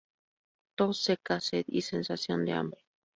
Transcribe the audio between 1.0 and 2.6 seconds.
seca, sed y sensación de